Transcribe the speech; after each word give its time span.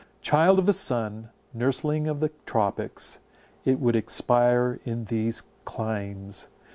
Child 0.23 0.57
of 0.57 0.65
the 0.65 0.73
sun, 0.73 1.29
and 1.53 1.61
nursling 1.61 2.07
of 2.07 2.21
the 2.21 2.31
tropics, 2.47 3.19
it 3.65 3.79
would 3.79 3.95
expire 3.95 4.79
in 4.83 5.05
these 5.05 5.43
climes. 5.63 6.47